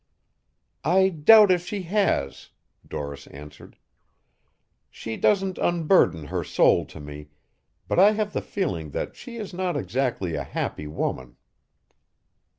"I 0.83 1.09
doubt 1.09 1.51
if 1.51 1.67
she 1.67 1.83
has," 1.83 2.49
Doris 2.87 3.27
answered. 3.27 3.77
"She 4.89 5.15
doesn't 5.15 5.59
unburden 5.59 6.25
her 6.29 6.43
soul 6.43 6.87
to 6.87 6.99
me, 6.99 7.27
but 7.87 7.99
I 7.99 8.13
have 8.13 8.33
the 8.33 8.41
feeling 8.41 8.89
that 8.97 9.15
she 9.15 9.35
is 9.37 9.53
not 9.53 9.77
exactly 9.77 10.33
a 10.33 10.43
happy 10.43 10.87
woman." 10.87 11.35